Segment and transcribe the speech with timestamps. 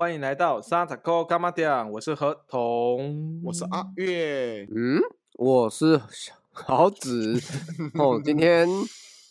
[0.00, 4.64] 欢迎来到沙塔沟干妈店，我是何童，我是阿月。
[4.72, 5.00] 嗯，
[5.34, 6.00] 我是
[6.52, 7.34] 豪子。
[7.98, 8.68] 哦，今天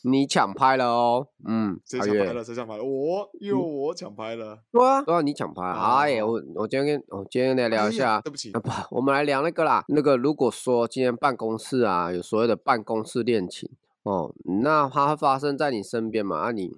[0.04, 1.26] 你抢拍了哦。
[1.46, 2.44] 嗯，阿月，谁抢拍了？
[2.44, 2.84] 谁抢拍了？
[2.84, 4.60] 我又我抢拍了。
[4.70, 5.64] 对啊，对啊，你抢拍。
[5.64, 8.22] 哎，呀我我今天跟我今天来聊一哎呀下。
[8.22, 9.86] 对不起啊，不，我们来聊那个啦。
[9.88, 13.70] 那个，如果说今天办公室啊有所谓的办公室恋情
[14.04, 16.40] 哦，那它发生在你身边嘛？
[16.40, 16.76] 啊你，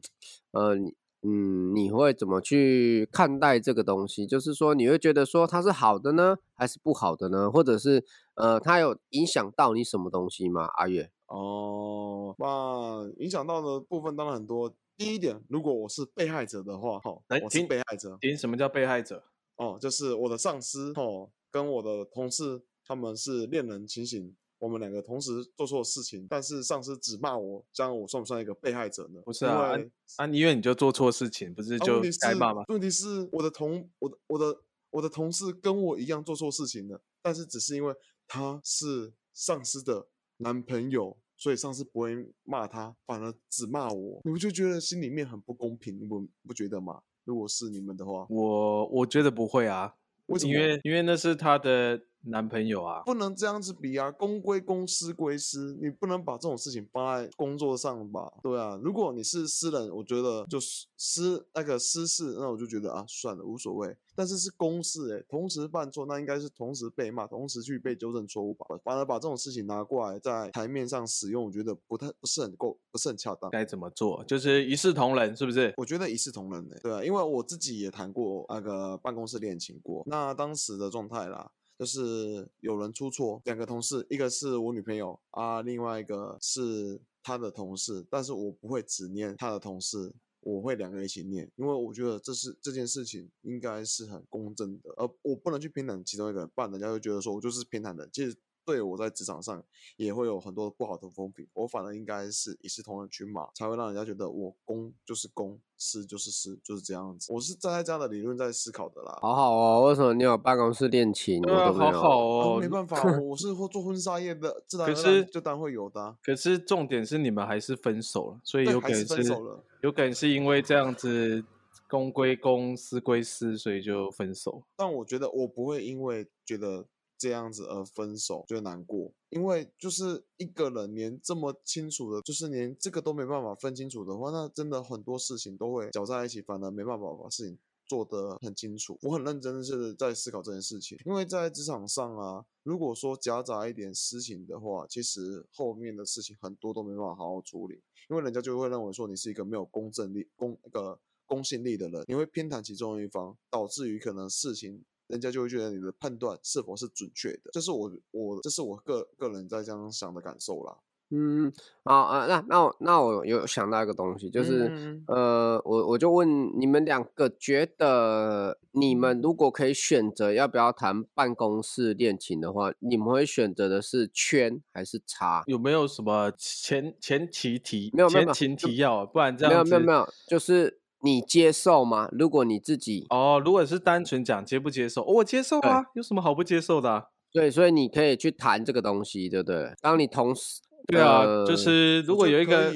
[0.52, 4.26] 呃，你嗯，你会怎么去看待这个东西？
[4.26, 7.52] 就是说，你会觉得说它是好的呢，还是不好的呢？
[7.52, 10.70] 或者是呃，它有影响到你什么东西吗？
[10.78, 11.12] 阿月？
[11.28, 14.74] 哦，那影响到的部分当然很多。
[14.98, 17.12] 第一点，如果我是被害者的话，哈，
[17.42, 19.24] 我是被害者听什么叫被害者？
[19.56, 29.22] 哦，就是我的上司哦，跟我的同事他们是恋人情形，我们两个同时做错事情，但是上司只骂我，这样我算不算一个被害者呢？
[29.26, 29.72] 不是啊
[30.18, 32.64] 啊，因为你就做错事情，不是啊，就该骂吗？
[32.68, 37.96] 问题是我的同我的我的我的同事跟我一样做错事情了，但是只是因为
[38.28, 45.98] 他是上司的男朋友，所以上司不会骂他，反而只骂我，你不就觉得心里面很不公平？
[46.00, 47.02] 你不不觉得吗？
[47.24, 49.96] 如果是你们的话，我我觉得不会啊，
[50.26, 53.02] 为什么因为因为那是他的男朋友啊。
[53.06, 58.32] 不能这样子比啊，公归公，私归私，你不能把这种事情放在工作上吧？
[58.44, 63.96] 对啊，如果你是私人，我觉得就是私那个私事，那我就觉得啊，算了，无所谓。
[64.16, 68.66] 但是是公事、欸，同时犯错，那应该是同时被骂，同时去被纠正错误吧。
[68.84, 73.50] 反而把这种事情拿过来在台面上使用，我觉得不太不是很够，不是很恰当。
[73.50, 74.22] 该怎么做？
[74.26, 75.74] 就是一视同仁，是不是？
[75.78, 80.04] 我觉得一视同仁呢、对啊，因为我自己也谈过那个办公室恋情过。
[80.06, 90.14] 那当时的状态啦，就是有人出错，两个同事，一个是我女朋友啊，另外一个是他的同事，但是我不会只念他的同事。
[90.42, 98.10] 我会两个一起念，因为我觉得这是这件事情应该是很公正的，而我不能去偏袒其中一个人，不然人家会觉得说我就是偏袒的。
[98.10, 98.34] 其实
[98.70, 99.64] 对我在职场上
[99.98, 107.34] 也会有很多不好的风评，我反而应该是一视同仁去骂，才会让人家觉得我公就是公，私就是私，就是这样子。
[107.34, 109.18] 我是站在这样的理论在思考的啦。
[109.24, 111.42] 好好哦，为什么你有办公室恋情？
[111.42, 112.60] 对啊，好好哦。
[112.62, 121.44] 没办法，我我是会做婚纱业的，自然可是就当然会有的啊、可是重点是你们还是分手了，所以有可能分手了有可能是因为这样子
[121.88, 124.62] 公归公，私归私，所以就分手。
[124.76, 126.86] 但我觉得我不会因为觉得
[127.20, 138.98] 这样子而分手就难过，因为就是一个人连这么清楚的，就是连这个都没办法分清楚的话，那真的很多事情都会搅在一起，反而没办法把事情做得很清楚。
[139.02, 154.86] 我很认真的是在思考这件事情，因为在职场上啊，如果说夹杂一点私情的话，其实后面的事情很多都没办法好好处理，因为人家就会认为说你是一个没有公正力、公那个公信力的人，你会偏袒其中一方，导致于可能事情。
[155.10, 160.78] 人家就会觉得你的判断是否是准确的，这是我我这是我个个人在这样想的感受啦。
[161.12, 161.52] 嗯，
[161.84, 175.44] 好啊，那那我那我有想到一个东西，就是、嗯呃，我我就问你们两个，觉得你们如果可以选择要不要谈办公室恋情的话，你们会选择的是圈还是叉？
[175.48, 179.06] 有没有什么前前提提没有没有前情提要啊？
[179.08, 182.10] 不然这样没有没有没有，就是你接受吗？
[182.12, 183.42] 如果你自己哦。
[183.44, 189.72] 如果是单纯讲接不接受，哦我接受啊，有什么好不接受的啊、对，所以你可以去谈这个东西，对不对？
[189.82, 192.72] 当你同时对啊，呃就是如果有一个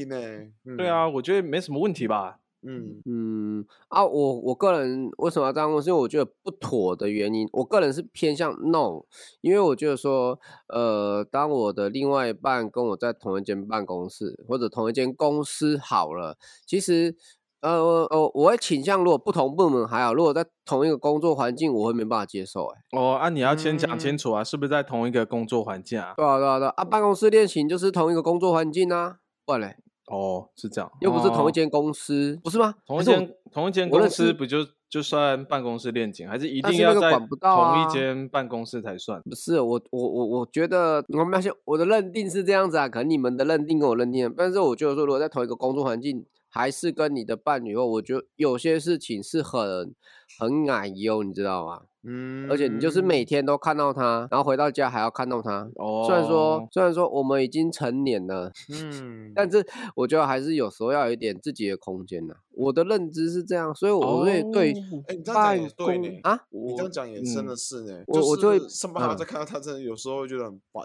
[0.78, 2.39] 对啊，我觉得没什么问题吧。
[2.66, 5.84] 嗯，嗯啊，我我个人为什么要这样问？
[5.84, 9.01] 是因为我觉得不妥的原因，我个人是偏向 no，
[9.41, 17.17] 因为我觉得说，呃，当我的另外一半跟我在同一间办公室或者同一间公司好了，其实。
[17.63, 22.75] 呃我，我会倾向，如果不同部门还好，如果在同一个工作环境，我会没办法接受、欸。
[22.75, 26.13] 哎，哦，啊，你要先讲嗯清楚啊，是不是在同一个工作环境啊？
[26.18, 29.16] 对啊对啊对啊，啊，办公室恋情就是同一个工作环境啊，
[29.46, 29.78] 不然嘞，
[30.12, 32.75] 哦，是这样，又不是同哦一间公司，不是吗？
[32.85, 34.57] 同一间同一间公司不就
[34.90, 39.22] 就算办公室恋情，还是一定要在管不到同啊一间办公室才算？
[39.23, 49.96] 不是我我我我觉得我们要先我的认定是这样子啊，可能你们的认定跟我认定，但是我觉得说，如果在同一个工作环境，还是跟你的伴侣后，我觉得有些事情是很
[50.40, 51.82] 很矮油，你知道吗？
[52.06, 55.70] 嗯，而且你就是每天都看到他，然后回到家还要看到他。
[55.76, 59.66] 哦，虽然说虽然说我们已经成年了， 嗯，但是
[59.96, 62.35] 我觉得还是有时候要有一点自己的空间的。
[62.56, 70.84] 我的认知是这样，所以我会对哦哎，你这样讲办也对啊，你这样讲也真的嗯是呢，我我就会是上班还嗯在看到他，真的有时候会觉得很烦。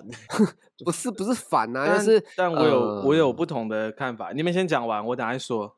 [0.85, 5.75] 不是不是烦啊，但就是但我有、我有呃不同的看法，你们先讲完，我等下说。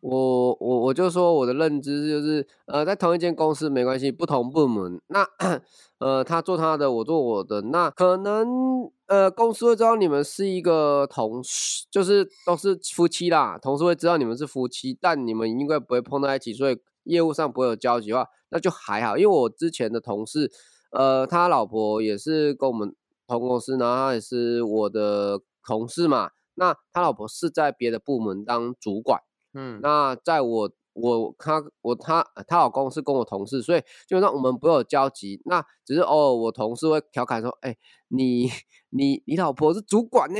[0.00, 5.26] 我我我就说我的认知就是，呃，在同一间公司没关系，不同部门，那
[5.98, 20.52] 呃他做他的，我做我的，那可能呃公司会知道你们是一个同事，就是都是夫妻啦，同事会知道你们是夫妻，但你们应该不会碰在一起，所以业务上不会有交集的话，那就还好，因为我之前的同事，
[20.90, 22.94] 呃，他老婆也是跟我们
[23.26, 29.22] 同公司，然后他也是我的同事嘛，那他老婆是在别的部门当主管。
[29.54, 35.40] 嗯，那在我我他我他她老公是跟我同事，所以基本上我们不会有交集。
[35.46, 37.76] 那只是偶尔我同事会调侃说：“哎、
[38.08, 38.48] 你
[38.90, 40.38] 你你老婆是主管呢、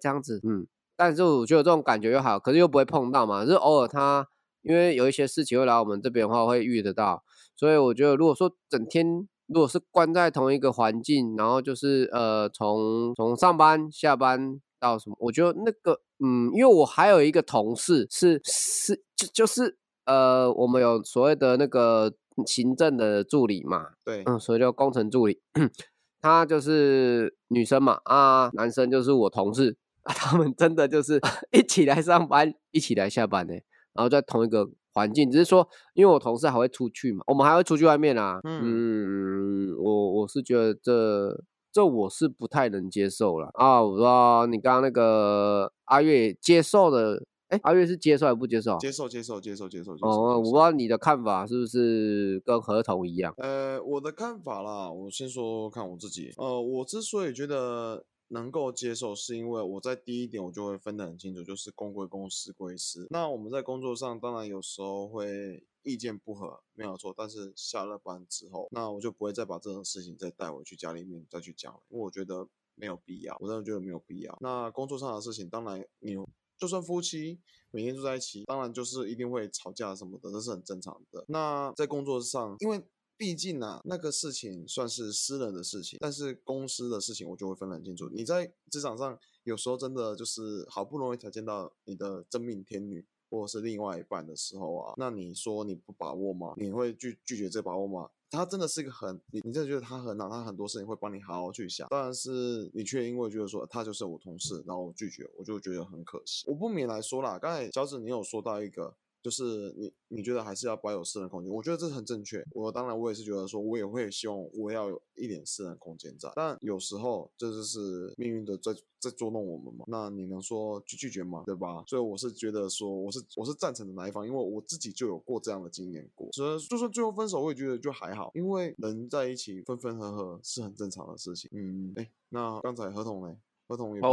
[0.00, 0.66] 这样子，嗯。
[0.96, 3.44] 但是我觉得这种感觉又好，可是又不会碰到嘛。
[3.44, 4.28] 就是偶尔他
[4.62, 7.24] 因为有一些事情会来我们这边的话，会遇得到。
[7.56, 19.76] 所以我觉得，如果说整天如果是关在同一个环境，然后就是呃从从上班下班到什么，我觉得那个嗯，因为我还有一个同事是是就就是
[20.06, 22.12] 呃，我们有所谓的那个
[22.46, 25.40] 行政的助理嘛，对，嗯，所以叫工程助理，
[26.22, 29.76] 她就是女生嘛，啊，男生就是我同事。
[30.04, 31.20] 啊， 他们真的就是
[31.52, 33.52] 一起来上班，一起来下班呢，
[33.94, 41.40] 然后在同一个环境，只是说，因为我同事还会出去嘛，我们还会出去外面啊，嗯，我我是觉得这
[41.72, 48.76] 这我是不太能接受了啊，我不知道你刚刚那个阿月接受的，哎，阿月是接受还是不接受？
[48.78, 50.06] 接受接受接受接受接受。
[50.06, 53.32] 哦，我不知道你的看法是不是跟合同一样？
[53.38, 56.30] 呃，我的看法啦，我先说看我自己。
[56.36, 63.06] 呃，我之所以觉得能够接受，是因为我在第一点我就会分得很清楚，就是公归公，私归私。
[63.10, 67.14] 那我们在工作上当然有时候会意见不合，没有错。
[67.16, 74.38] 但是下了班之后，那我就不会再把这种事情再带回去家里面再去讲了，因为我觉得没有必要，我真的觉得没有必要。
[74.40, 76.16] 那工作上的事情，当然你
[76.56, 77.38] 就算夫妻
[77.70, 81.22] 每天住在一起，当然就是一定会吵架什么的，这是很正常的。
[81.28, 82.82] 那在工作上，因为
[83.16, 88.08] 毕竟啊，那个事情算是私人的事情，但是公司的事情我就会分得很清楚。
[88.12, 93.04] 你在职场上有时候真的就是好不容易才见到你的真命天女。
[93.30, 96.52] 或者是另外一半的时候啊，那你说你不把握吗？
[96.58, 98.10] 你会拒拒绝这把握吗？
[98.28, 101.88] 他真的是一个很，你你真的觉得他很好，他很多事情会帮你好好去想。
[101.88, 106.44] 当然是你却因为觉得说他就是我同事，然后拒绝，我就觉得很可惜。
[106.46, 112.44] 我不免来说啦，刚才小紫你有说到一个，就是你你觉得还是要保有私人空间，我觉得这是很正确。
[112.50, 119.84] 我当然我也是觉得说，我也会希望我要有一点私人空间在，但有时候这就是命运的在在捉弄我们嘛。
[119.88, 121.44] 那你能说去拒绝吗？
[121.46, 121.84] 对吧？
[121.86, 126.28] 所以我是觉得说，我是我是赞成的那一方，因为我自己就有过这样的经验过。
[126.32, 131.48] 所以就算最后分手，我也觉得就还好，因为人在一起分分合合是很正常的事情。
[131.52, 133.36] 嗯，哎，那刚才合同呢？
[133.66, 134.12] 合同也不是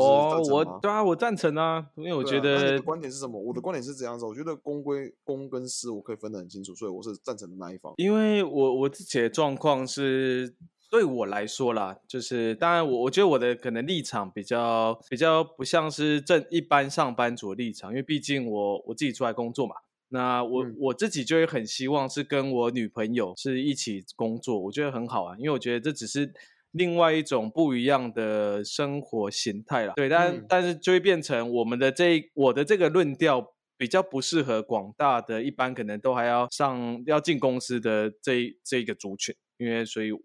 [0.51, 3.42] 我吗对啊，我赞成啊，因为我觉得观点是什么？
[3.42, 7.94] 我的观点是这样子，我觉得公归公跟私我可以分得很清楚，所以我是赞成的那一方。
[7.98, 10.56] 因为我我自己的状况是，
[10.90, 19.75] 对我来说啦，就是当然我我觉得我的可能立场比较比较不像是正一般上班族的立场，因为毕竟我我自己出来工作嘛。
[20.12, 26.34] 那我、嗯我自己就会很希望是跟我女朋友是一起工作，我觉得很好啊，因为我觉得这只是
[26.71, 29.94] 另外一种不一样的生活形态啦。
[29.95, 40.19] 对，但、嗯但是就会变成我们的这我的这个论调比较不适合广大的一般可能都还要上要进公司的这一这一个族群，因为所以我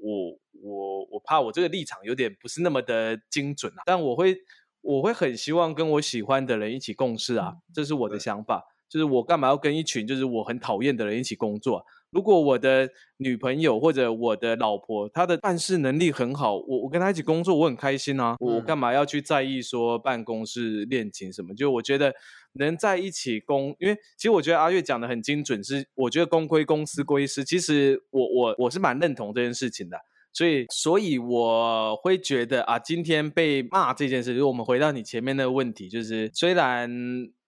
[0.62, 4.36] 我我怕我这个立场有点不是那么的精准啊，但我会
[4.82, 8.64] 我会很希望跟我喜欢的人一起共事啊，这是我的想法。
[8.86, 18.36] 就是我干嘛要跟一群就是我很讨厌的人一起工作啊、如果我的女朋友或者我的老婆她的办事能力很好，我我跟她一起工作，我很开心啊。
[18.38, 21.52] 我干嘛要去在意说办公室恋情什么？
[21.54, 22.14] 就我觉得
[22.52, 27.44] 能在一起工，因为其实我觉得阿月讲的很精准，是我觉得公归公，私归私。
[27.44, 29.98] 其实我我我是蛮认同这件事情的。
[30.32, 36.90] 所以，所以我会觉得啊，今天被骂这件事，如果我们回到你前面那个问题，就是虽然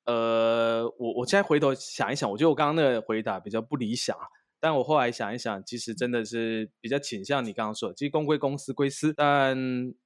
[0.05, 4.23] 呃，我我现在回头想一想，我觉得我刚刚那个回答比较不理想啊，
[4.67, 9.13] 但我后来想一想，其实真的是比较倾向你刚刚说，其实公归公，司归私。
[9.13, 9.57] 但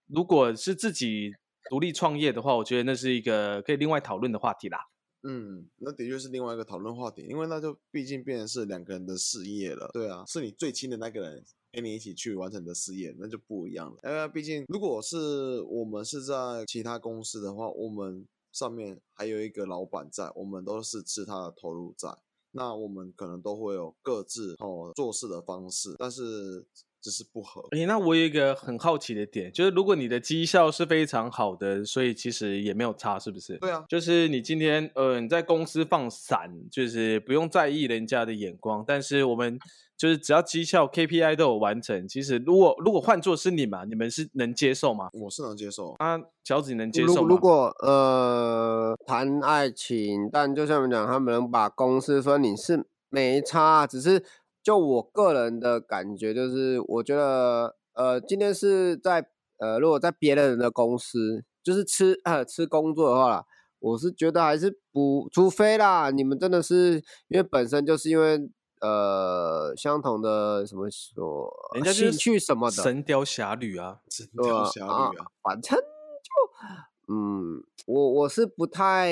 [0.07, 1.33] 如果是自己
[1.71, 4.79] 独立创业的话，我觉得那是一个可以另外讨论的话题啦。
[5.23, 9.89] 嗯，那的确是另外一个讨论话题，因为那就毕竟变成是两个人的事业了。
[9.95, 13.99] 对啊，是你最亲的那个人陪你一起去完成的事业，那就不一样了。
[14.05, 16.35] 因为毕竟如果是我们是在
[16.67, 22.11] 其他公司的话，我们上面还有一个老板在，我们都是吃他的投入在。
[22.53, 26.67] 那我们可能都会有各自哦做事的方式，但是
[27.01, 27.63] 只是不合。
[27.73, 33.57] 诶，那我有一个很好奇的点，就是如果你的绩效是非常好的，所以其实也没有差，是不是？
[33.59, 39.59] 对啊，就是你今天呃你在公司放散，就是不用在意人家的眼光，但是我们
[39.97, 45.09] 就是只要绩效 KPI 都有完成，其实如果如果换做是你嘛，你们是能接受吗？
[45.13, 45.93] 我是能接受。
[45.99, 47.21] 啊，小子你能接受吗？
[47.23, 54.25] 如如果呃谈爱情，但就像我们讲，他们能把公司分你是没差，只是
[54.71, 59.27] 就我个人的感觉，就是我觉得呃今天是在
[59.59, 63.45] 呃如果在别人的公司，就是吃呃吃工作的话啦，
[63.81, 68.49] 我是觉得还是不，除非啦，你们真的是因为本身就是因为
[68.81, 71.53] 呃相同的什么说
[71.93, 79.11] 兴趣什么的，神雕侠侣啊，神雕侠侣啊，反正就，嗯，我我是不太，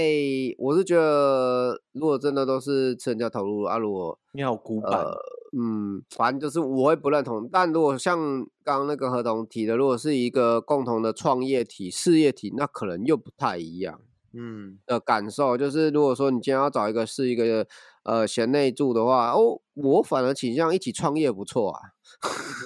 [0.57, 4.93] 我是觉得，如果真的都是吃人家投入啊，如果你好古板。
[4.93, 5.19] 呃，
[5.53, 7.49] 嗯，反正就是我会不认同。
[7.51, 8.19] 但如果像
[8.63, 14.01] 刚刚那个合同提的，如果是一个共同的创业体、事业体，那可能又不太一样
[14.33, 15.57] 嗯，的感受。
[15.57, 17.67] 就是如果说你今天要找一个是一个
[18.09, 21.81] 呃贤内助的话，哦，我反而倾向一起创业不错啊。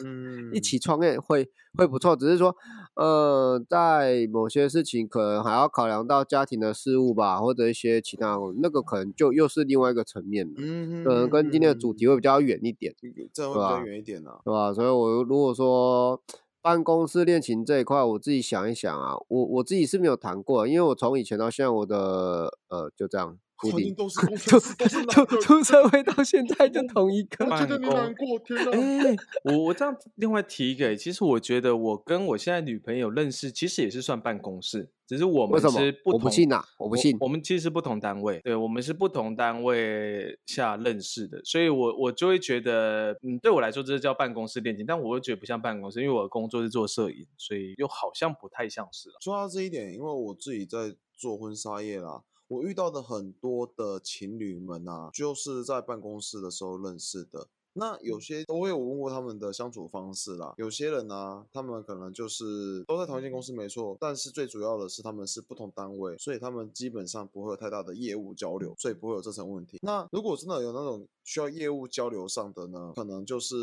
[0.04, 2.54] 嗯 一起创业会会不错，只是说，
[2.94, 14.38] 呃，在某些事情可能还要考量到家庭的事务吧，或者一些其他，那个可能就又是另外一个层面了，嗯，可能跟今天的主题会比较远一点，嗯这会对吧比较远一点啊。
[14.44, 14.72] 对吧？
[14.72, 16.22] 所以我如果说
[16.62, 25.40] 办公室恋情这一块，我自己想一想啊，我我自己是没有谈过，因为我从以前到现在，我的呃就这样固环境定，都是工出程师，都是男出的。
[25.40, 28.70] 出社会到现在就同一个我，觉得你难过，天哪！
[28.72, 36.14] 哎、 我我这样另外提一个，其实我觉得我跟我现在女朋友认识，其实也是算办公室，只是我们是不同。
[36.14, 49.14] 我不信呐我不信我们其实是不同单位，对我们是不同单位下认识的，所以我我就会觉得，嗯，对我来说这是叫办公室恋情，但我又觉得不像办公室，因为我的工作是做摄影，所以又好像不太像是了。
[49.20, 57.48] 说到这一点，因为我自己在做婚纱业啦，我遇到的很多的情侣们啊，就是在办公室的时候认识的。
[57.74, 69.78] 那有些我有问过他们的相处方式啦，有些人呢、他们可能就是都在同一间公司没错，但是最主要的是他们是不同单位，所以他们基本上不会有太大的业务交流，所以不会有这层问题。
[69.80, 73.56] 那如果真的有那种需要业务交流上的呢，可能就是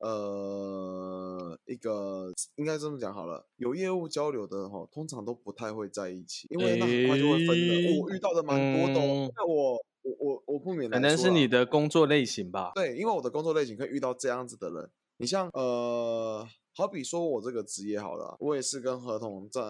[0.00, 7.74] 呃一个应该这么讲好了，有业务交流的哈，通常都不太会在一起，因为那很快就会分的。
[7.74, 12.72] 诶我遇到的蛮多的、哦嗯，那我我我我不免可能是你的工作类型吧。
[12.74, 14.90] 对，因为我的工作类型可以遇到这样子的人。
[15.16, 19.62] 你像呃，好比说我这个职业好了，我也是跟合同在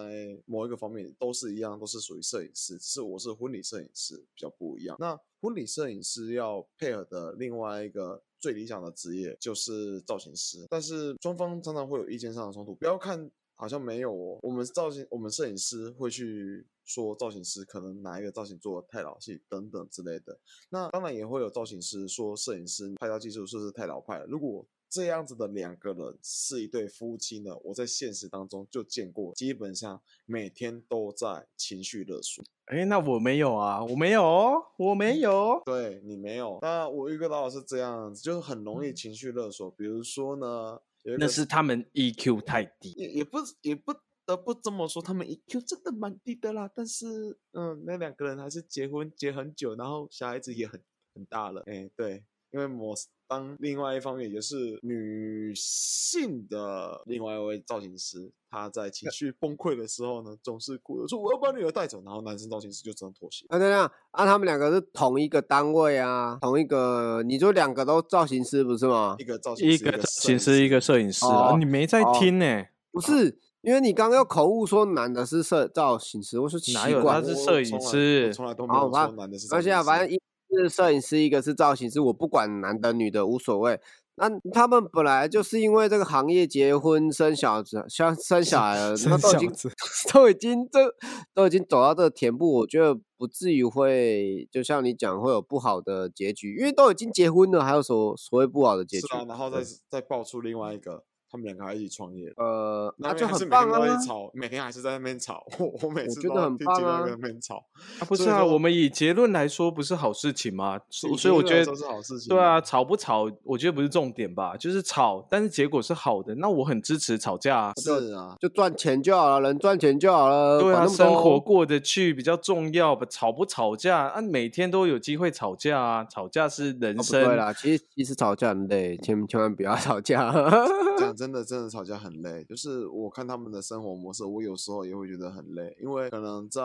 [0.46, 4.96] 某一个方面都是一样，都是属于摄影师，只是我是婚礼摄影师，比较不一样。
[4.99, 12.75] 那婚礼摄影师要配合的另外一个最理想的职业就是造型师，但是双方常常会有意见上的冲突。
[12.75, 20.38] 不要看好像没有哦，我们造型，我们摄影师会去说造型师可能哪一个造型做的太老气等等之类的。
[20.70, 24.25] 那当然也会有造型师说摄影师拍照技术是不是太老派了？
[24.25, 32.44] 如果这样子的两个人是一对夫妻呢，我在现实当中就见过，基本上每天都在情绪勒索。
[32.66, 35.60] 哎，那我没有啊，我没有哦，我没有。
[35.66, 39.68] 对你没有，那我遇到的是这样子，就是很容易情绪勒索。
[39.72, 40.80] 比如说呢，
[41.18, 42.92] 那是他们 EQ 太低。
[42.92, 43.92] 也也不也不
[44.24, 46.70] 得不这么说，他们 EQ 真的蛮低的啦。
[46.72, 50.80] 但是，嗯，那两个人还是结婚结很久，然后小孩子也很
[51.14, 51.62] 很大了。
[51.66, 52.24] 哎，对，
[52.54, 52.94] 因为我
[53.26, 63.44] 当另外一方面也是女性的另外一位造型师，她在情绪崩溃的时候呢，总是哭着说我要把女儿带走，然后男生造型师就只能妥协。
[63.49, 69.25] 啊，对啊，啊，他们两个是同一个单位啊，同一个，你就两个都造型师不是吗一？
[69.25, 72.64] 个造型师一，个造型师，一个摄影师哦啊，你没在哦听呢？
[72.92, 79.87] 不是，因为你刚刚有口误说男的是摄造型师，我说奇哪有怪他是摄影师从来都没有说男的是造而且啊，型师。
[79.88, 80.23] 反正一个
[80.56, 83.80] 是摄影师，一个是造型师，我不管男的女的无所谓。
[84.16, 89.52] 那他们本来就是因为这个行业结婚生小子，像生小孩了，那都已经
[90.14, 90.94] 都已经这
[91.34, 99.16] 都已经走到这个田步，我觉得不至于会就像你讲会有不好的结局，因为都已经结婚了，还有所所谓不好的结局是？
[99.16, 99.58] 啊，然后再
[99.90, 101.02] 再爆出另外一个，
[101.35, 102.33] 他们两个还一起创业。
[102.37, 105.45] 呃，那那就很棒啊吵，每天还是在那边吵。
[105.59, 107.57] 我我每次觉都得很棒啊在那边吵，
[107.99, 110.79] 啊，不是啊，我们以结论来说，不是好事情吗？
[110.88, 117.73] 所以我觉得结论来说是好事情对啊，啊吵不吵，我觉得不是重点吧，就是吵，但是结果是好的，那我很支持吵架啊。
[117.79, 123.05] 是啊，就赚钱就好了，能赚钱就好了，对啊，生活过得去比较重要吧。
[123.11, 124.21] 吵不吵架啊？
[124.21, 127.25] 每天都有机会吵架啊，吵架是人生。
[127.25, 130.33] 对啦，其实其实吵架很累，千千万不要 吵架。
[131.25, 132.45] 真的真的吵架很累。
[132.45, 136.61] 就是我看他们的生活模式，我有时候也会觉得很累，因为可能在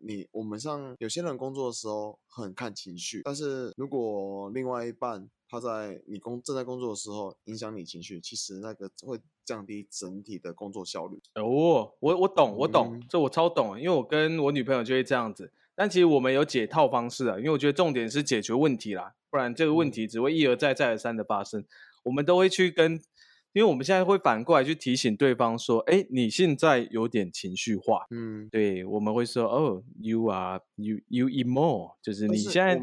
[0.00, 11.22] 你我们上有些人工作的时候很看情绪，但是如果另外一半他在你工正在工作的时候影响你情绪，其实那个会降低整体的工作效率。
[11.36, 15.52] 哦，我我懂，我懂，嗯这我超懂，因为我跟我女朋友就会这样子。
[15.76, 21.64] 但其实我们有解套方式啊，因为我觉得重点是解决问题啦，不然这个问嗯题只会一而再再而三的发生。
[22.02, 22.98] 我们都会去跟，
[23.52, 28.06] 因为我们现在会反过来去提醒对方说，哎，你现在有点情绪化。
[28.10, 32.76] 嗯，对，我们会说，哦，you are you you emo，就是你现在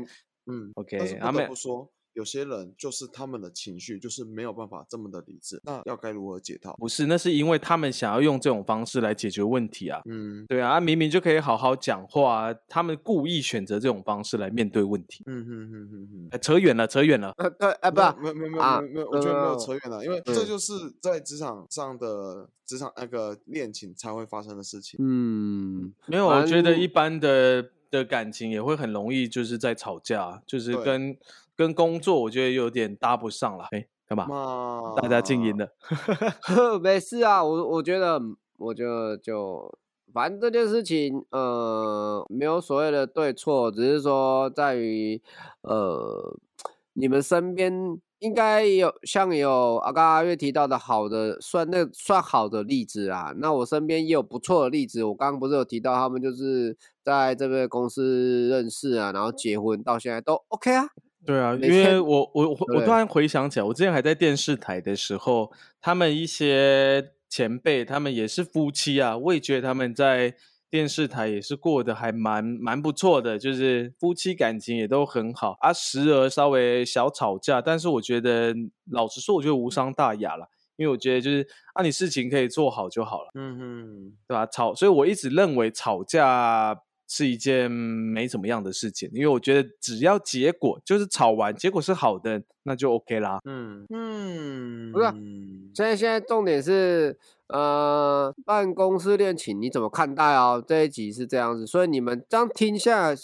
[0.46, 6.76] 嗯 OK，他们不说，有些人就是他们的情绪就是没有办法这么的理智，那要该如何解套？
[6.78, 10.02] 不是，那是因为他们想要用这种方式来解决问题啊。
[10.06, 15.24] 嗯对啊，啊明明就可以好好讲话啊，他们故意选择这种方式来面对问题。
[15.28, 16.28] 嗯哼哼哼哼。
[16.32, 17.32] 哎扯远了，扯远了。
[17.38, 25.00] 呃，对，哎，不没有没有没有啊没有没有，我觉得没有呃扯远了，因为嗯这就是在职场上的职场那个恋情才会发生的事情。
[25.00, 31.16] 嗯，没有，我觉得一般的的感情也会很容易就是在吵架，就是跟
[31.58, 33.66] 跟工作我觉得有点搭不上了。
[33.72, 34.28] 哎，干嘛？
[34.28, 35.68] 嘛，大家静音了。
[36.80, 38.22] 没事啊，我我觉得，
[38.60, 39.76] 我觉得就
[40.14, 45.22] 反正这件事情，呃，没有所谓的对错，只是说在于，
[45.62, 46.38] 呃，
[46.94, 53.34] 你们身边应该有像有阿，刚刚阿月提到的好的，算那算好的例子啊。
[53.38, 60.88] 那我身边也有不错的例子，我刚刚不是有提到他们就是在这个公司认识啊，然后结婚到现在都 OK 啊。
[61.26, 70.34] 对啊，因每为我我我我突然回想起来，我之前还在电视台的时候，他们一些前辈，他们也是夫妻啊，我也觉得他们在
[70.70, 78.54] 电视台也是过得还蛮蛮不错的，就是夫妻感情也都很好啊，时而稍微小吵架，但是我觉得
[78.92, 80.50] 老实说，我觉得无伤大雅了。
[80.78, 84.46] 因为我觉得就是啊，你事情可以做好就好了，嗯哼，对吧？
[84.46, 93.40] 吵，所以我一直认为吵架是一件没怎么样的事情，因为我觉得只要结果就是吵完结果是好的，那就 OK 啦。
[93.46, 95.14] 嗯嗯，不是啊
[95.74, 100.64] 现在现在重点是，呃，办公室恋情你怎么看待哦？
[100.68, 103.16] 这一集是这样子，所以你们这样听下来，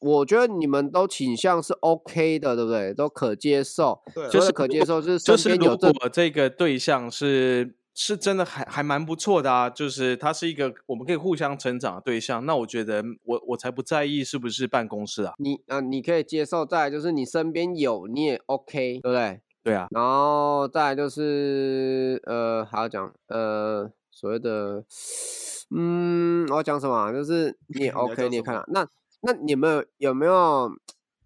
[0.00, 2.92] 我觉得你们都倾向是 OK 的，对不对？
[2.92, 3.98] 都可接受。
[4.14, 15.34] 对，就是可接受，就是就是如身边有这果这个对象是是真的还还蛮不错的啊，就是他是一个我们可以互相成长的对象，那我觉得我我才不在意是不是办公室啊。
[15.38, 19.40] 你啊、你可以接受，再来就是你身边有你也 OK，对不对？
[19.62, 24.84] 对啊，然后再来就是呃，还要讲呃所谓的，
[25.70, 27.12] 嗯，我要讲什么啊？
[27.12, 28.64] 就是你也 OK，你也看了。
[28.68, 28.84] 那
[29.20, 30.68] 那你们有没有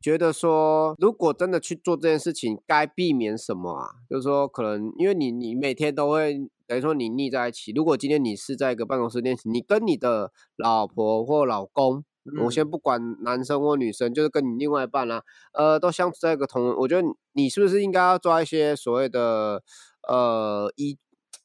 [0.06, 3.90] 觉得说，如果真的去做这件事情，该避免什么啊？
[4.08, 7.72] 就是说，可能因为你你每天都会等于说你腻在一起。
[7.72, 12.04] 如果今天你是在一个办公室恋情，你跟你的老婆或老公。
[12.44, 19.60] 我先嗯不管男生或女生，就是跟你另外一半啊，呃，都相处在一个同，我觉得你你是不是应该要抓一些所谓的
[20.08, 20.96] 呃依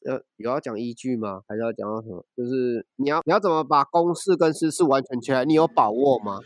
[0.04, 1.42] 呃有要讲依据吗？
[1.46, 2.24] 还是要讲到什么？
[2.36, 5.44] 就是你要你要怎么把公式跟私事完全切来？
[5.44, 6.40] 你有把握吗？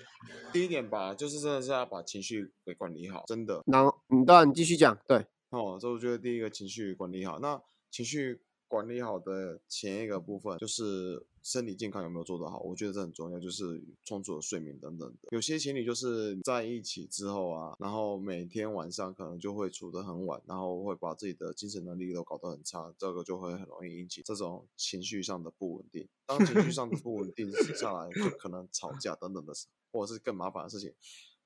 [0.52, 5.18] 第一点吧，就是真的是要把情绪给管理好，真的然后你当然你继续讲，对，
[5.50, 5.78] 哦。
[5.80, 15.28] 所以我觉得第一个情绪管理好，那情绪管理好的前一个部分就是身体健康有没有做得好，我觉得这很重要，就是充足的睡眠等等的。
[15.30, 26.08] 有些情侣就是在一起之后啊，然后每天晚上可能就会处得很晚，然后会把自己的精神能力都搞得很差，这个就会很容易引起这种情绪上的不稳定。
[26.26, 29.52] 当情绪上的不稳定下来，就可能吵架等等的，
[29.92, 30.92] 或者是更麻烦的事情。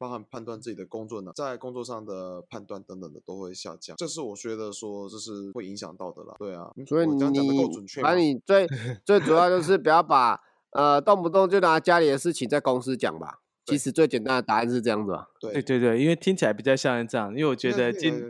[0.01, 6.35] 包含判断自己的工作呢，在工作上的判断等等的都会下降，这是我觉得说这是会影响到的啦。
[6.39, 8.17] 对啊，嗯所以我这样讲的你够准确吗反？
[8.17, 8.67] 正 你最
[9.05, 13.41] 最主要就是不要把呃动不动就拿家里的事情在公司讲吧。
[13.67, 15.29] 其实最简单的答案是这样子吧。
[15.39, 18.29] 对对对对，因为听起来比较像是这样，因为我觉得今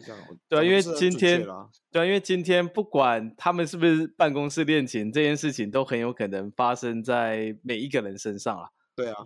[0.48, 1.40] 对啊，因为今天
[1.90, 8.68] 对啊，因为今天不管他们是不是办公室恋情，这件事情都很有可能发生在每一个人身上啊。
[8.94, 9.22] 对啊，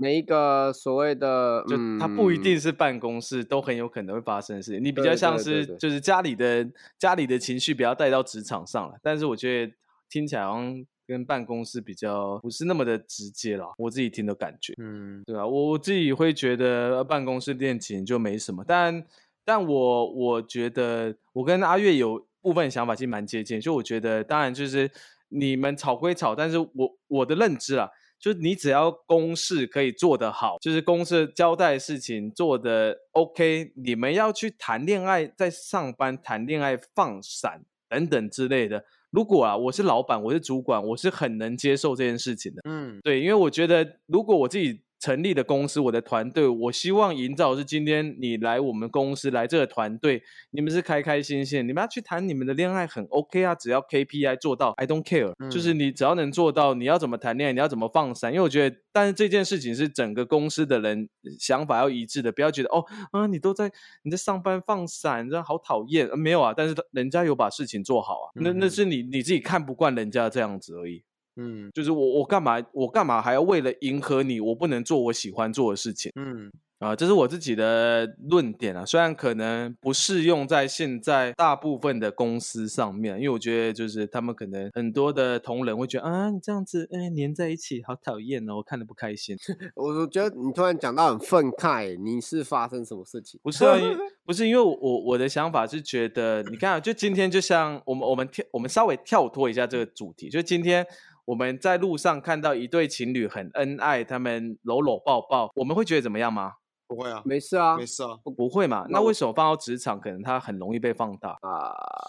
[0.00, 4.82] 每一个所谓的，就它不一嗯定是办公室，都很有可能会发生的事情。
[4.82, 6.66] 你比对较像是就是家里的
[6.98, 9.72] 家里的情绪不要带到职场上了，但是我觉得
[10.08, 14.72] 听起来好像跟办公室比较不是那么的直接了，我自己听的感觉。
[14.78, 19.04] 嗯，对啊，我我自己会觉得呃办公室恋情就没什么，但
[19.44, 24.88] 但我我觉得我跟阿月有部分想法其实蛮接近，就我觉得当然就是
[25.28, 27.88] 你们吵归吵，但是我我的认知啊，
[28.20, 37.62] 就是你只要公事可以做得好，就是公事交代事情做得 OK，你们要去谈恋爱，在上班谈恋爱放闪。
[37.88, 38.84] 等等之类的。
[39.10, 42.60] 如果啊，我是老板，我是主管，我是很能接受这件事情的。
[42.68, 44.82] 嗯，对，因为我觉得如果我自己。
[44.98, 61.08] 成立的公司，我的团队，我希望营造是今天你来我们公司来这个团队，你们是开开心心，你们要去谈你们的恋爱很 OK 啊，只要 KPI 做到，I don't care，就是你只要能做到，你要怎么谈恋爱，你要怎么放闪，因为我觉得，但是这件事情是整个公司的人
[61.38, 63.70] 想法要一致的，不要觉得哦啊，你都在
[64.02, 71.04] 你在上班放闪，这好讨厌，没有啊，但是人家有把事情做好啊，那那是你你自己看不惯人家这样子而已。
[71.38, 76.12] 嗯，就是我我干嘛我干嘛还要为了迎合你，我不能做我喜欢做的事情？
[76.16, 89.36] 嗯啊，这是我自己的论点啊，虽然可能不适用在现在大部分的公司上面，因为我觉得就是他们可能很多的同仁会觉得啊，你这样子哎黏在一起好讨厌哦，我看的不开心。
[89.74, 93.40] 我觉得你突然讲到很愤慨，你是发生什么事情？
[93.42, 93.76] 不是啊，
[94.24, 100.86] 不是因为我我的想法是觉得，你看，就今天就像我们我们跳我们稍微跳脱一下这个主题，就今天。
[101.28, 106.54] 我们在路上看到一对情侣很恩爱，他们搂搂抱抱，我们会觉得怎么样吗？
[106.86, 108.86] 不会啊，没事啊，没事啊，不不会嘛？
[108.88, 111.68] 那为什么放到职场，可能它很容易被放大啊？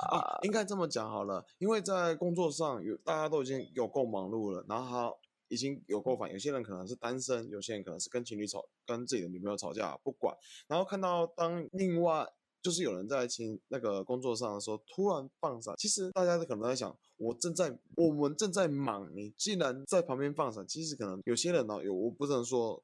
[0.10, 5.14] 啊，应该这么讲好了，因为在工作上有大家都已经有够忙碌了，然后他
[5.50, 10.34] 已经有够烦，有些人可能是单身，有些人可能是跟情侣吵，跟自己的女朋友吵架，不管，
[10.70, 12.26] 然后看到当另外。
[12.62, 22.84] 就是有人在听那个工作上的时候突然放闪，其实大家可能在想，我正在我们正在忙，你既然在旁边放闪，其实可能有些人呢，有我不能说。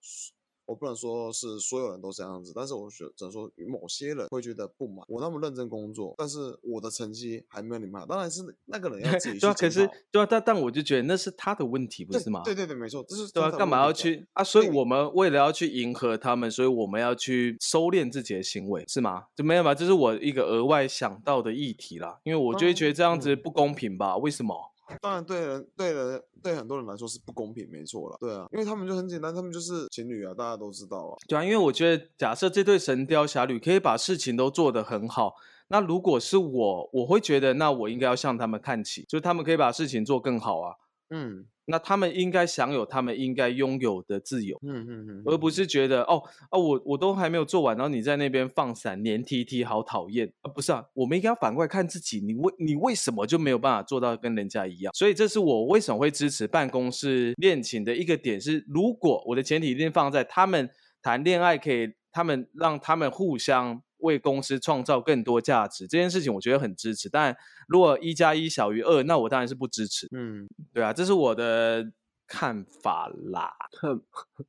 [0.65, 5.05] 我不能说是所有人都这样子，但是我觉只能说某些人会觉得不满。
[5.07, 8.05] 我那么认真工作，但是我的成绩还没有你们好。
[8.07, 12.41] 当然是那个人要自己去 对啊，可是对啊，但但我就觉得那是他的问题，不是吗？
[12.43, 14.43] 对对对，没错，这是对啊，干嘛要去啊？
[14.43, 19.25] 所以我们为了要去迎合他们，所以我们要去收敛自己的行为，是吗？
[19.35, 19.75] 就没有吧？
[19.75, 24.17] 这是我一个额外想到的议题啦，因为我就会觉得这样子不公平吧？
[24.17, 24.71] 为什么？
[25.01, 28.17] 当然，对人、对人、对很多人来说是不公平，没错了。
[28.19, 31.17] 对啊，因为他们就很简单，他们就是情侣啊，大家都知道啊。
[31.27, 35.33] 对啊，因为我觉得，假设这对神雕侠侣可以把事情都做得很好，
[35.69, 40.75] 那如果是我，我会觉得，那我应该要向他们看齐，就是他们可以把事情做更好啊。
[41.09, 41.45] 嗯。
[41.65, 50.51] 那他们应该享有他们应该拥有的自由，嗯嗯嗯，而不是觉得哦哦，我我都还没有做完，然后你在那边放闪黏 T T，好讨厌啊！
[50.53, 54.93] 不是啊，我们应该要反过来看自己，你为你为什么就没有办法做到跟人家一样？
[54.93, 60.69] 所以这是我为什么会支持办公室恋情的一个点是，如果我的前提一定放在他们
[61.01, 63.81] 谈恋爱可以，他们让他们互相。
[63.99, 67.09] 为公司创造更多价值这件事情，我觉得很支持。
[67.09, 67.35] 但
[67.67, 70.07] 如果一加一小于二，那我当然是不支持。
[70.11, 71.91] 嗯，对啊，这是我的
[72.27, 73.53] 看法啦。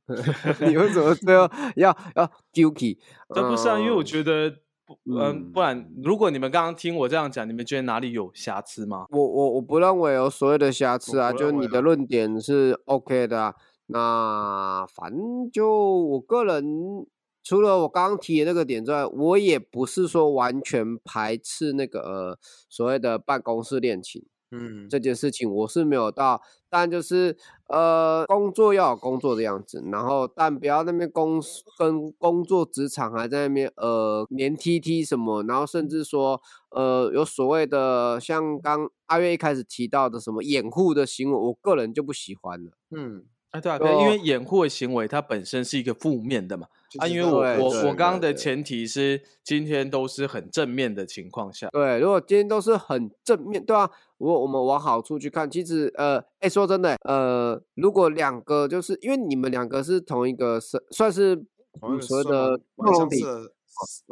[0.67, 2.97] 你为什么最后 要要 guilty？
[3.33, 4.53] 这不是啊，因为我觉得，
[5.05, 9.05] 嗯，不然如果你们刚刚听我这样讲，你们觉得哪里有瑕疵吗？
[9.09, 13.41] 我我我不认为有所谓的瑕疵啊，就你的论点是 OK 的。
[13.41, 13.55] 啊
[13.89, 17.07] 那反正就我个人。
[17.47, 27.37] 除了我刚刚提的那个点之外，我也不是说完全排斥那个呃所谓的办公室恋情，嗯，这件事情我是没有到，但就是
[27.69, 31.41] 呃工作要有工作的样子，然后但不要那边公
[31.77, 43.23] 跟工作职场还在那边呃黏 T T 什么，然后甚至说呃有所谓的像刚阿月一开始提到的什么掩护的行为，我个人就不喜欢了，嗯。
[43.51, 46.67] 啊，对啊，因为掩护的行为它本身是一个负面的嘛。
[46.99, 51.67] 啊，因为我我我刚刚的前提是今天都是很正面的情况下。
[51.69, 61.35] 对，如果今天都是很正面，对啊，如果我们往好处去看，其实呃，哎，说真的，呃，如果两个就是因为你们两个是同一个是算是
[62.01, 63.21] 所谓的共同体，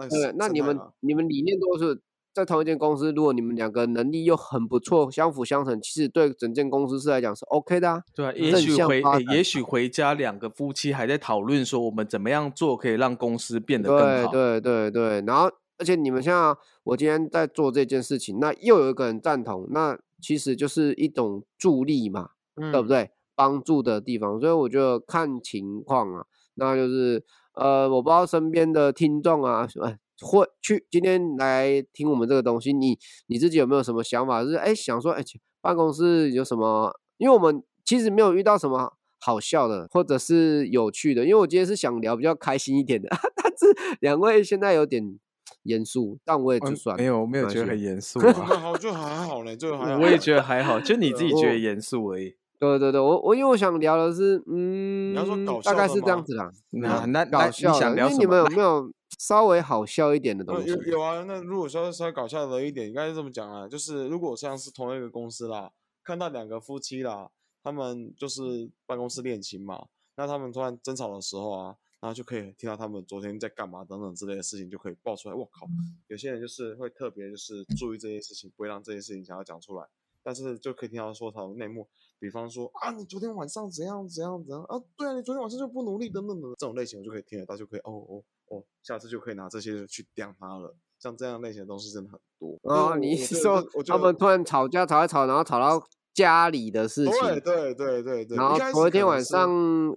[0.09, 2.01] 对，那你们你们理念都是。
[2.35, 8.03] 在同一间公司，如果你们两个能力又很不错，相辅相成，其实对整间公司是来讲是 OK 的啊。
[8.13, 14.31] 对啊，也许回也许回家两个夫妻还在讨论说我们怎么样做可以让公司变得更好。
[14.33, 22.31] 对对对对，然后而且你们像我今天在做这件事情，那又有一个人赞同，那其实就是一种助力嘛，
[22.69, 23.11] 对不对？
[23.33, 29.97] 帮助的地方，所以我觉得看情况啊，那就是呃，我不知道身边的听众啊，哎。
[30.21, 32.97] 会去今天来听我们这个东西，你
[33.27, 34.43] 你自己有没有什么想法？
[34.43, 35.23] 就是哎，想说哎，
[35.61, 36.93] 办公室有什么？
[37.17, 41.23] 因为我们其实没有遇到什么好笑的，或者是有趣的。
[41.23, 45.17] 因为我今天是想聊比较开心一点的， 但是两位现在有点
[45.63, 48.33] 严肃，但我也就算没有，我没有觉得很严肃啊。
[48.33, 49.99] 好，就还好嘞，就还好。
[49.99, 52.35] 我也觉得还好，就你自己觉得严肃而已。
[52.59, 56.51] 对对对，我我因为我想聊的是，嗯，要说搞大概是这样子啦。
[56.71, 58.19] 那那那搞笑想聊什么？
[58.19, 60.71] 为你们有没有稍微好笑一点的东西？
[60.71, 65.71] 呃有有啊，那如果说稍微搞笑的一点，应该是这么讲啊，就是如果像是同一个公司啦，
[66.03, 67.29] 看到两个夫妻啦，
[67.63, 75.35] 他们就是办公室恋情嘛，那他们突然争吵的时候啊，然后就可以听到他们昨天在干嘛等等之类的事情，就可以爆出来。
[75.35, 75.67] 我靠，
[76.07, 79.85] 有些人就是会特别就是注意这些事情，不会让这些事情想要讲出来，
[80.21, 81.87] 但是就可以听到说他们内幕，
[82.19, 90.75] 比方说啊，你昨天晚上怎样怎样怎样啊，对啊，你昨天晚上就不努力等等等这种类型，我就可以听得到，就可以哦哦哦，下次就可以拿这些去刁他了。
[90.97, 92.57] 像这样类型的东西真的很多。
[92.63, 99.49] 哦，就是我你是说他们突然吵架吵一吵，然后吵到家里的事情，对对对对对，然后一开始头一天晚上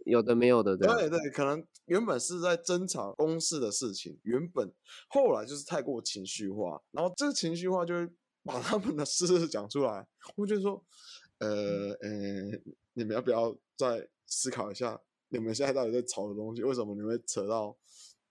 [0.04, 0.88] 有的没有的对。
[0.88, 4.70] 对对，可能原本是在争吵公事的事情，原本
[5.08, 8.08] 后来就是太过情绪化，然后这个情绪化就会
[8.42, 10.06] 把他们的事 讲出来。
[10.36, 10.84] 我就说，
[11.38, 12.10] 呃呃，
[12.94, 17.76] 你们要不要再思考一下，你们现在到底在吵的东西，为什么你们会扯到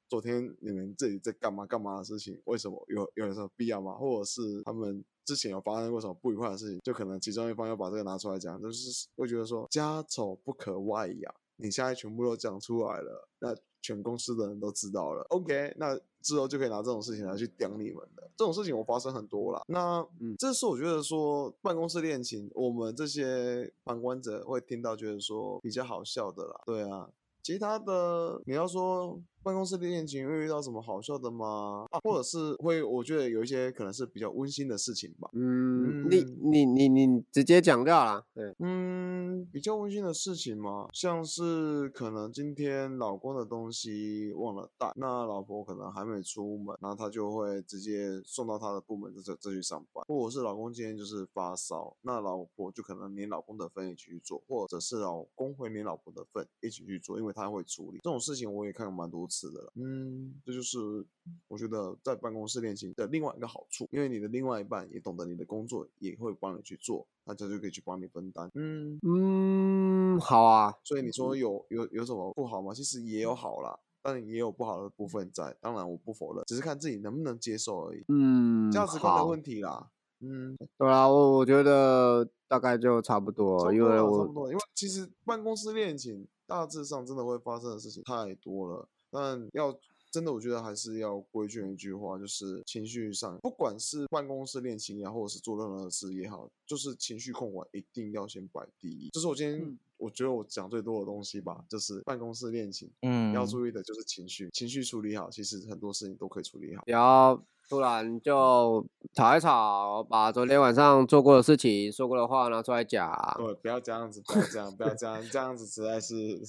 [0.09, 2.41] 昨天你们自己在干嘛干嘛的事情？
[2.45, 3.93] 为什么有有什么必要吗？
[3.95, 11.35] 或者是他们之前有发生过什么不愉快的事情，就可能其中一方要把这个拿出来讲，就是会觉得说家丑不可外扬。
[11.57, 15.23] 你现在全部都讲出来了，那全公司的人都知道了。
[15.29, 18.29] OK，那之后就可以拿这种事情来去刁你们的。
[18.35, 19.61] 这种事情我发生很多了。
[19.67, 26.61] 那嗯这是我觉得说办公室恋情，我们这些旁观者会听到觉得说比较好笑的啦。
[26.65, 27.09] 对啊，
[27.41, 29.17] 其他的你要说
[29.47, 31.85] 办公室恋情会遇到什么好笑的吗？
[31.91, 35.29] 啊，或者是会，我觉得有一些可能是比较温馨的事情吧。
[35.31, 38.25] 嗯，你嗯你你你直接讲掉了。
[38.33, 59.71] 对，嗯，比较温馨的事情嘛，像是可能今天老公的东西忘了带，那老婆可能还没出门，然后他就会直接送到他的部门这这去上班，或者是老公今天就是发烧，那老婆就可能连老公的份一起去做，或者是老公会连老婆的份一起去做，因为他会处理这种事情，我也看过蛮多次的了。
[59.75, 61.05] 嗯，这就是
[61.47, 68.49] 我觉得在办公室恋情的另外一个好处，因为你的另外一半也懂得你的工作，也会帮你去做，那他就可以去帮你分担。
[68.55, 72.73] 嗯，嗯，好啊，所以你说有有有什么不好吗？
[72.73, 75.55] 其实也有好啦，但也有不好的部分在。
[75.61, 79.91] 当然我不否认，只是看自己能不能接受而已，嗯，价值观的问题啦。
[80.19, 89.77] 嗯，对啦，我我觉得大概就差不多，不多因为我不多，因为其实办公室恋情大致上真的会发生的事情太多了，但要。
[90.09, 99.09] 真的，我觉得还是要规劝一句话，就是情绪上，不管是办公室恋情也好，或者是做任何事也好，就是情绪控管一定要先摆第一。
[99.11, 106.83] 这是我今天、嗯我觉得我讲最多的东西吧，就是办公室恋情，嗯，要注意的就是情绪，情绪处理好，其实很多事情都可以处理好。
[106.85, 116.39] 不要突然就吵一吵，把昨天晚上做过的事情、说过的话拿出来讲，对，不要这样子，不要这样，不要这样，这样子实在是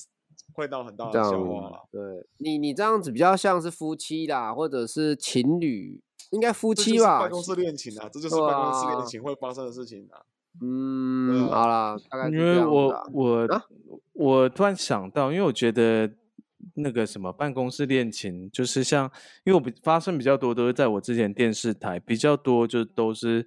[0.52, 1.82] 会闹很大的笑话啦。
[1.90, 2.00] 对
[2.38, 7.30] 你你这样子比较像是夫妻啦，或者是情侣，应该夫这就是妻吧办？
[7.30, 10.20] 公室恋情啊，这就是对办公室啊恋情会发生的事情啊。
[10.60, 13.64] 嗯，啊好啦，大概因这样子为我我、啊
[14.14, 16.10] 我突然想到，因为我觉得
[16.74, 19.04] 那个什么办公室恋情，就是像，
[19.44, 23.46] 因为我比发生比较多都是在我之前电视台比较多，就都是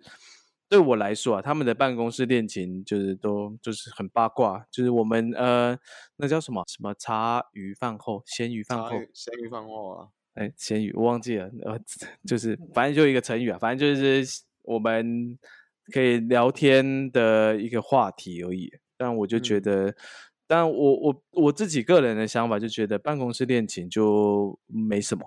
[0.72, 5.78] 对我来说啊，他们的办公室恋情就是都就是很八卦，就是我们呃
[6.16, 11.78] 那叫什么什么茶余饭后闲鱼饭后茶余闲鱼饭后啊，哎，咸鱼我忘记了，呃，
[12.26, 15.38] 就是反正就一个成语啊，反正就是我们
[15.92, 18.72] 可以聊天的一个话题而已。
[18.96, 19.96] 但我就觉嗯得，
[20.48, 25.26] 但我我我自己个人的想法就觉得办公室恋情就没什么，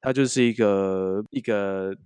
[0.00, 1.96] 它就是一个一个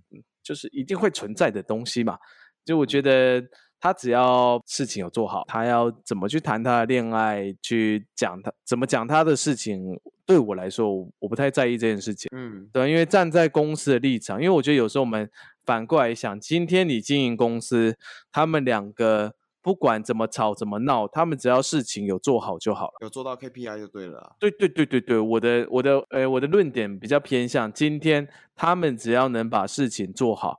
[0.43, 2.19] 就是一定会存在的东西嘛。
[2.65, 3.41] 就我觉得
[3.79, 12.29] 他只要事情有做好，他要怎么去谈他的恋爱，去讲他怎么讲他的事情，对我来说，我我不太在意这件事情。
[12.35, 15.29] 嗯，对，因为站在公司的立场，因为我觉得有时候我们
[15.63, 17.95] 反过来想，今天你经营公司，
[18.31, 22.93] 他们两个不管怎么吵怎么闹，他们只要事情有做好就好了。
[23.01, 24.31] 有做到 KPI 就对了啊。
[24.39, 30.57] 对对对对对，我的我的呃我的论点比较偏向，今天他们只要能把事情做好，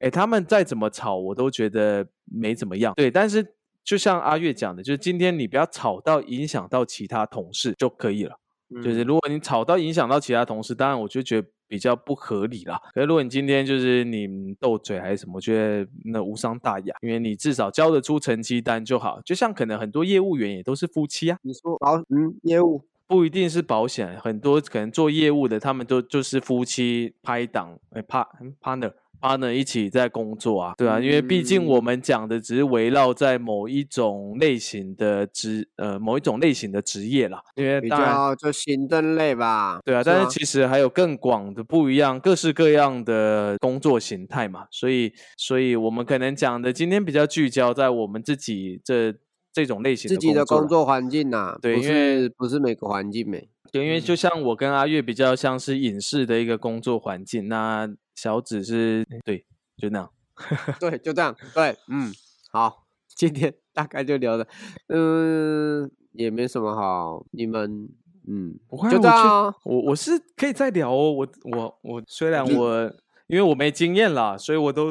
[0.00, 2.94] 哎，他们再怎么吵，我都觉得没怎么样。
[2.94, 8.38] 对，但是就像阿月讲的，就是今天你不要吵到影响到其他同事就可以了。
[8.84, 12.78] 就是嗯如果你吵到影响到其他同事，当然我就觉得比较不合理啦。
[12.92, 19.22] 可是如果你今天就是你斗嘴还是什么，我觉得那无伤大雅，因为你至少交得出成绩单就好。
[19.24, 28.26] 就像可能很多业务员也都是夫妻啊，你说保嗯业务不一定是保险，很多可能做业务的他们都就是夫妻拍档，哎 pa
[28.60, 39.80] partner partner 一起在工作啊，对啊，因为毕竟我嗯们讲的只是围绕在某一种类型的职呃某一种类型的职业啦，因为比当然较就行政类吧。
[39.84, 49.14] 对啊，是但是其实还有更广的不一样，各式各样的工作形态嘛，所以所以我们可能讲的今天比较聚焦在我们自己这
[49.58, 53.48] 这种类型自己的工作环境呐，不对因为不是每个环境没。
[53.72, 59.44] 对，因为嗯就像我跟阿月比较像是影视的一个工作环境，那小紫是对，
[59.76, 60.10] 就那样。
[60.78, 61.34] 对，就这样。
[61.52, 62.12] 对，嗯，
[62.52, 64.46] 好，今天 大概就聊了，
[64.86, 67.88] 嗯，也没什么好，你们，
[68.28, 69.54] 嗯，不会啊我觉这样啊。
[69.64, 72.84] 我我是可以再聊哦，我我我虽然我
[73.26, 74.90] 因为我没经验啦，所以我都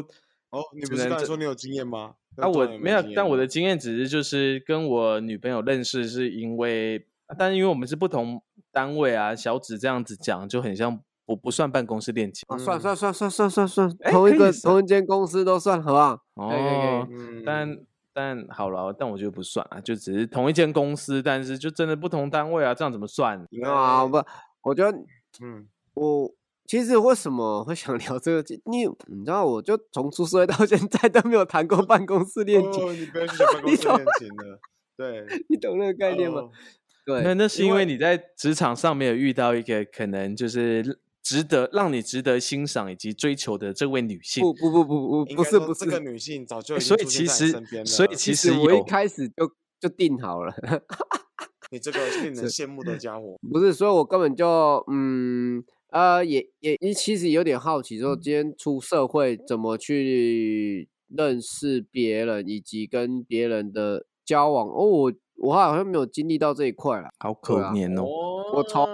[0.52, 2.16] 哦，你不是刚才说你有经验吗？
[2.38, 7.06] 啊，我那突然没有，但我的经验只是就是跟我女朋友认识，是因为，
[7.38, 16.50] 但因为我们是不同单位啊，小紫这样子讲就很像不不算办公室恋情啊，算嗯算算算算算算，哎同一个同一间公司都算，好不好？
[16.50, 17.08] 可以可以可以哦。
[17.10, 17.78] 嗯，但
[18.14, 23.46] 但好了，但我觉得不算啊，就只是同一间公司，但是就真的不同单位啊，这样怎么算？
[23.50, 24.28] 应没有啊，该不，
[24.62, 24.98] 我觉得
[25.42, 26.32] 嗯，我
[26.68, 28.44] 其实为什么会想聊这个？
[28.66, 34.60] 你你知道，我就从出社会到现在都没有谈过办公室恋情，哦，你不要去讲办公室恋情了，
[34.98, 36.42] 对， 你懂那个概念吗？
[36.42, 36.52] 哦
[37.06, 49.50] 对，那那是因为你在职场上没有遇到一个可能就是值得让你值得欣赏以及追求的这位女性，不不不不不是不是这个女性早就所以其实所以其实我一有开始就
[49.80, 50.54] 就定好了。
[51.72, 64.68] 你这个令人羡慕的家伙，不是，所以我根本就嗯呃也也也其实有点好奇，说今天出社会怎么去认识别人，以及跟别人的交往。
[64.68, 68.06] 哦，我我好像没有经历到这一块了，好可怜哦。
[68.54, 68.86] 我从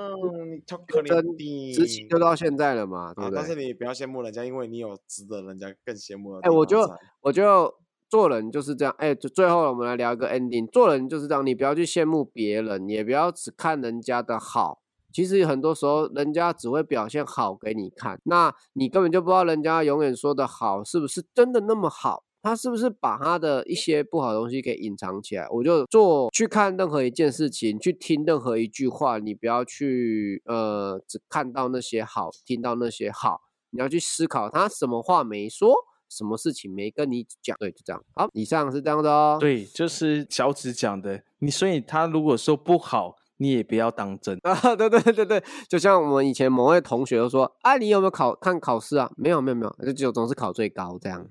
[0.51, 3.65] 你超可怜真的，执勤就到现在了嘛，对不对但是对？
[3.65, 7.73] 你不要羡慕人家，因为你有值得人家更羡慕的哎、我就在我就
[8.09, 8.93] 做人就是这样。
[8.99, 14.82] 哎、就最后我们来聊一个 ending，做人就是这样，你不要去羡慕别人，也不要只看人家的好。
[15.13, 25.47] 其实很多时候，人家只会表现好给你看，那你根本就不知道人家永远说的好是不是真的那么好，他是不是把他的一些不好的东西给隐藏起来。
[25.51, 35.73] 我就做去看任何一件事情，去听任何一句话，你不要去呃只看到那些好，听到那些好，你要去思考他什么话没说。
[36.09, 37.57] 什么事情没跟你讲？
[37.57, 37.99] 对，就这样。
[38.13, 39.37] 好，以上是这样的哦。
[39.39, 44.39] 对，就是小紫讲的，你所以他如果说不好，你也不要当真。
[44.43, 49.11] 啊，对对对对，就像我们以前某位同学都说，啊，你有没有考看考试啊？
[49.17, 51.27] 没有没有没有，就只有总是考最高这样。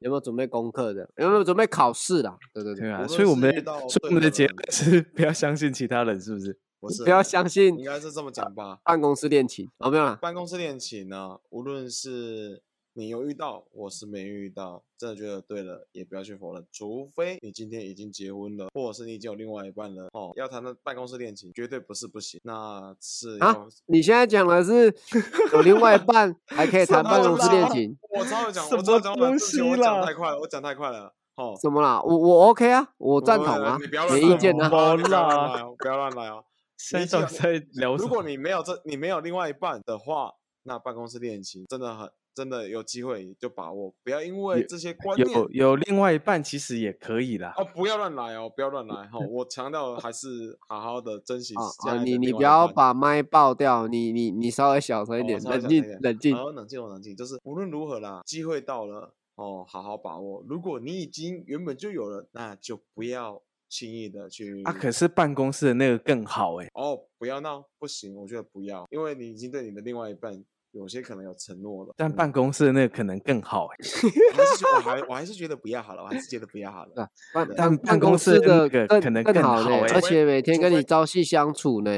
[0.00, 1.08] 有没有准备功课的？
[1.16, 2.32] 有没有准备考试的？
[2.52, 3.50] 对对对，对啊，所以我们
[3.88, 6.60] 所以我们的结论是 不要相信其他人，是不是？
[6.78, 8.78] 不是不要相信应该是这么讲吧。
[8.84, 9.66] 办公室恋情。
[9.78, 12.62] 哦，没有啦，办公室恋情呢，无论是
[12.98, 24.94] 你有遇到，我是没遇到，真的觉得对了，也不要去否认，除非你今天已经结婚了，或者是你已经有另外一半了，哦，要谈的办公室恋情，绝对不是不行，那是啊你现在讲的是
[25.52, 27.98] 有另外一半还可以谈什办公室恋情？
[28.18, 32.00] 我超有讲，什我超有讲东西啦讲太快了，我讲太快了，哦，怎么啦？
[32.02, 34.70] 我我 OK 啊，我赞不同啊你不要，乱来没意见啊。
[34.70, 36.42] 么哦你不要乱啦来哦，不要乱来哦。
[36.80, 37.96] 现在你只有到底在聊？
[37.96, 40.32] 如果你没有这，你没有另外一半的话，
[40.62, 47.54] 那办公室恋情真的很真的有机会就把握，不要因为这些观念有有另外一半，其实也可以啦。
[47.56, 51.96] 哦，不要乱来哦，不要乱来哈、我强调还是好好的珍惜啊！
[52.04, 56.36] 你你不要把麦爆掉，你你你稍微小声一哦点，冷静冷静。
[56.36, 60.44] 好，冷静，冷静，就是无论如何啦，机会到了哦，好好把握。
[60.46, 70.44] 如果你已经原本就有了，那就不要轻易的去啊，可是办公室的那个更好哎、哦，不要闹，不行，我觉得不要，因为你已经对你的另外一半
[70.76, 71.94] 有些可能有承诺了。
[71.96, 73.76] 但嗯办公室的那个可能更好哎、
[74.32, 77.02] 我还是我还我还是觉得不要好了，我还是觉得不要好了。
[77.02, 81.90] 啊办办但办公公室的那个可能更更好呢，好欸而且每天跟你朝夕相处呢。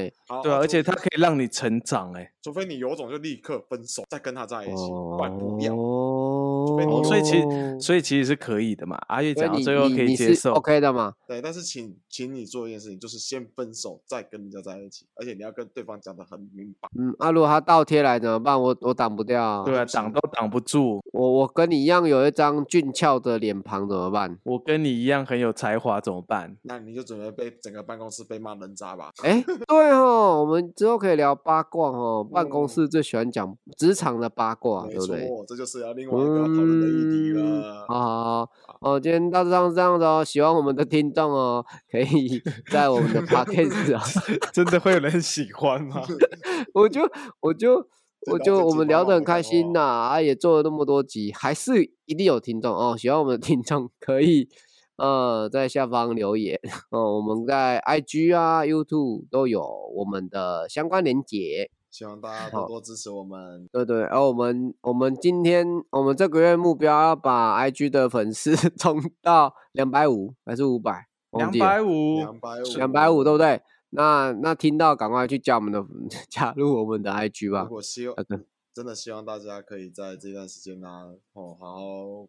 [0.43, 5.75] 对而且他可以让你成长哎、除非你有种就立刻分手，再跟他在一起，不然不要。
[7.05, 8.99] 所以其实哦所以其实是可以的嘛。
[9.09, 11.13] 阿月讲到最后可以接受，OK 的嘛？
[11.27, 16.89] 对，但是请请你做一件事情，就是先分手，再跟人家在一起，而且你要跟对方讲的很明白。
[16.99, 18.61] 嗯，啊，如果他倒贴来怎么办？
[18.61, 19.65] 我我挡不掉啊。
[19.65, 21.01] 对啊，挡都挡不住。
[21.13, 24.39] 我我跟你一样有一张俊俏的脸庞怎么办？
[24.45, 26.57] 我跟你一样很有才华，怎么办？
[26.63, 29.11] 那你就准备被整个办公室被骂人渣吧。
[29.23, 32.25] 哎， 对哦，我们之后可以聊八卦哦。
[32.25, 35.27] 办公嗯室最喜欢讲职场的八卦，没对不对？
[35.29, 37.87] 错，这就是要另外一个要讨论的议题嗯了。
[37.89, 38.51] 好好好，
[38.81, 40.23] 哦，今天大致上是这样子哦。
[40.25, 42.41] 喜欢我们的听众哦，可以
[42.71, 44.03] 在我们的 podcast 啊，
[44.53, 46.03] 真的会有人喜欢吗？
[46.75, 47.01] 我就
[47.41, 47.89] 我就
[48.31, 52.97] 我就我们聊得很开心呐，啊，也做了那么多集，还是一定有听众哦。
[52.97, 54.49] 喜欢我们的听众可以
[54.97, 56.61] 呃在下方留言
[56.91, 59.65] 哦，我们在 IG 啊、YouTube 都有
[59.97, 61.71] 我们的相关连结。
[61.91, 63.69] 希望大家多多支持我们。
[63.73, 71.07] 对对，然后我们我们今天我们这个月目标要把 IG 的粉丝 冲到两百五还是五百？
[71.33, 73.61] 两百五，两百五，两百五，对不对？
[73.91, 75.85] 那那听到赶快去加我们的
[76.31, 77.63] 加入我们的 IG 吧。
[77.65, 78.17] 如果希望
[78.75, 80.89] 真的希望大家可以在这段时间呢，
[81.33, 81.81] 哦，好好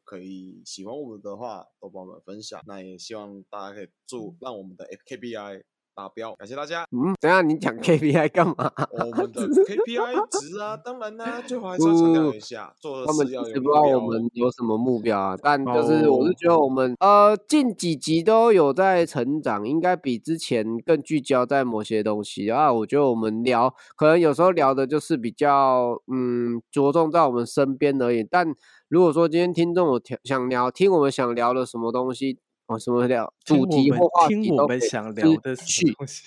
[0.04, 2.60] 可以喜欢我们的话，都帮我们分享。
[2.66, 5.62] 那也希望大家可以祝让我们的 KPI。
[6.00, 6.86] 达标，感谢大家。
[6.92, 8.72] 嗯，等下你讲 KPI 干嘛？
[8.92, 15.36] 我们的 KPI 值啊，当然啦，最好还是要强调一下，做他们知不知道我们有什么目标啊？
[15.44, 22.72] 但就是我是觉得我们呃近几集都有在成长，应该比之前更聚焦在某些东西啊。
[22.72, 28.24] 我觉得我们聊可能有时候聊的就是比较嗯着重在我们身边而已。
[28.24, 28.56] 但
[28.88, 32.38] 如果说今天听众有想聊听我们想聊的什么东西。
[32.70, 36.24] 哦，什么聊主题或话题我们想聊的什么东西？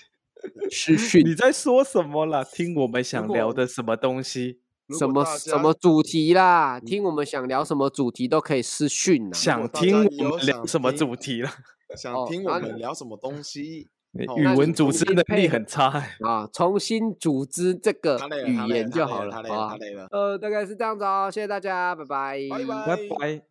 [0.69, 2.43] 私讯，你在说什么啦？
[2.43, 4.59] 听我们想聊的什么东西？
[4.99, 6.81] 什么什么主题啦？
[6.81, 9.33] 听我们想聊什么主题都可以私讯啊。
[9.33, 11.51] 想听我们聊什么主题了？
[11.97, 13.89] 想听我们聊什么东西？
[14.37, 16.47] 语文主持能力很差啊！
[16.53, 19.77] 重新组织这个语言就好了啊。
[20.11, 23.43] 呃，大概是这样子哦，谢谢大家，拜拜，拜拜拜。